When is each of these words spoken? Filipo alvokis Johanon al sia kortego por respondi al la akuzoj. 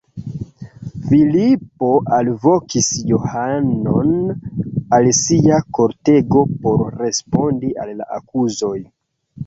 Filipo 1.09 1.89
alvokis 2.17 2.89
Johanon 3.13 4.17
al 4.99 5.13
sia 5.21 5.63
kortego 5.81 6.45
por 6.67 6.85
respondi 7.07 7.75
al 7.85 7.99
la 8.03 8.13
akuzoj. 8.21 8.79